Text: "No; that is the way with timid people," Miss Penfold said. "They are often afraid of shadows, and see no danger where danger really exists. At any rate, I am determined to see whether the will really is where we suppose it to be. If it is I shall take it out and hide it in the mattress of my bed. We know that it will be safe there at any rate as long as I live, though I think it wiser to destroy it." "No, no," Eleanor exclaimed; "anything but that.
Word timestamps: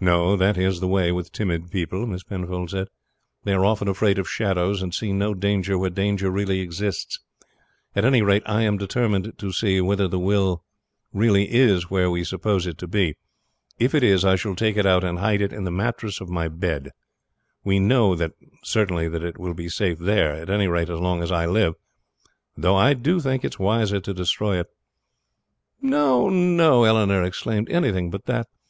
"No; 0.00 0.34
that 0.34 0.56
is 0.56 0.80
the 0.80 0.88
way 0.88 1.12
with 1.12 1.30
timid 1.30 1.70
people," 1.70 2.06
Miss 2.06 2.22
Penfold 2.22 2.70
said. 2.70 2.88
"They 3.44 3.52
are 3.52 3.66
often 3.66 3.86
afraid 3.86 4.18
of 4.18 4.26
shadows, 4.26 4.80
and 4.80 4.94
see 4.94 5.12
no 5.12 5.34
danger 5.34 5.76
where 5.76 5.90
danger 5.90 6.30
really 6.30 6.60
exists. 6.60 7.20
At 7.94 8.06
any 8.06 8.22
rate, 8.22 8.42
I 8.46 8.62
am 8.62 8.78
determined 8.78 9.34
to 9.36 9.52
see 9.52 9.78
whether 9.82 10.08
the 10.08 10.18
will 10.18 10.64
really 11.12 11.52
is 11.52 11.90
where 11.90 12.10
we 12.10 12.24
suppose 12.24 12.66
it 12.66 12.78
to 12.78 12.86
be. 12.86 13.18
If 13.78 13.94
it 13.94 14.02
is 14.02 14.24
I 14.24 14.36
shall 14.36 14.54
take 14.56 14.78
it 14.78 14.86
out 14.86 15.04
and 15.04 15.18
hide 15.18 15.42
it 15.42 15.52
in 15.52 15.64
the 15.64 15.70
mattress 15.70 16.18
of 16.22 16.30
my 16.30 16.48
bed. 16.48 16.88
We 17.62 17.78
know 17.78 18.14
that 18.16 18.32
it 18.50 19.38
will 19.38 19.52
be 19.52 19.68
safe 19.68 19.98
there 19.98 20.32
at 20.32 20.48
any 20.48 20.66
rate 20.68 20.88
as 20.88 20.98
long 20.98 21.22
as 21.22 21.30
I 21.30 21.44
live, 21.44 21.74
though 22.56 22.76
I 22.76 22.94
think 22.94 23.44
it 23.44 23.58
wiser 23.58 24.00
to 24.00 24.14
destroy 24.14 24.60
it." 24.60 24.68
"No, 25.82 26.30
no," 26.30 26.84
Eleanor 26.84 27.22
exclaimed; 27.22 27.68
"anything 27.68 28.10
but 28.10 28.24
that. 28.24 28.46